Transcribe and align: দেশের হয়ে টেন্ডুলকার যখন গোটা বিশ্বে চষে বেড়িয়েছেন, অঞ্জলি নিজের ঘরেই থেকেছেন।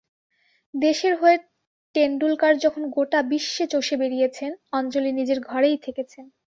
দেশের 0.73 1.13
হয়ে 1.15 1.37
টেন্ডুলকার 1.95 2.53
যখন 2.57 2.83
গোটা 2.89 3.19
বিশ্বে 3.31 3.65
চষে 3.67 3.95
বেড়িয়েছেন, 3.97 4.51
অঞ্জলি 4.71 5.11
নিজের 5.19 5.39
ঘরেই 5.41 5.77
থেকেছেন। 5.77 6.25